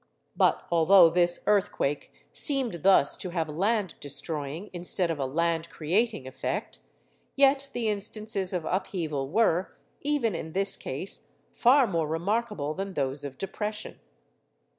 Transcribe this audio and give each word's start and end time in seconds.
But 0.35 0.65
although 0.71 1.11
this 1.11 1.41
earthquake 1.45 2.11
seemed 2.33 2.81
thus 2.81 3.15
to 3.17 3.29
have 3.29 3.47
a 3.47 3.51
land 3.51 3.93
destroying, 3.99 4.71
instead 4.73 5.11
of 5.11 5.19
a 5.19 5.27
land 5.27 5.69
creating 5.69 6.25
effect, 6.25 6.79
yet 7.35 7.69
the 7.73 7.87
instances 7.87 8.51
of 8.51 8.65
upheaval 8.65 9.29
were, 9.29 9.77
even 10.01 10.33
in 10.33 10.53
this 10.53 10.75
case, 10.75 11.29
far 11.51 11.85
more 11.85 12.07
remarkable 12.07 12.73
than 12.73 12.95
those 12.95 13.23
of 13.23 13.37
depression. 13.37 13.99